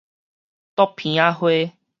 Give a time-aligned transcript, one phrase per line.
[0.75, 1.75] 啄鼻仔花